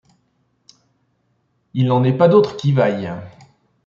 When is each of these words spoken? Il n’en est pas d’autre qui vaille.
Il 1.75 1.85
n’en 1.85 2.03
est 2.03 2.17
pas 2.17 2.27
d’autre 2.27 2.57
qui 2.57 2.71
vaille. 2.71 3.13